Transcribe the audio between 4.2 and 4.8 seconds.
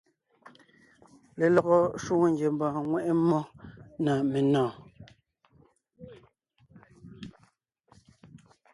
menɔ̀ɔn.